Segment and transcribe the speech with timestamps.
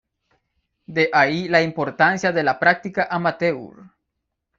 [0.87, 3.83] de ahí la importancia de la práctica amateur